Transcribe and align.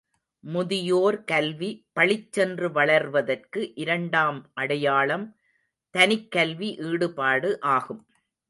முதியோர் 0.43 1.17
கல்வி 1.23 1.69
பளிச்சென்று 1.93 2.69
வளர்வதற்கு 2.69 3.71
இரண்டாம் 3.75 4.39
அடையாளம் 4.53 5.27
தனிக்கல்வி 5.95 6.69
ஈடுபாடு 6.81 7.51
ஆகும். 7.59 8.01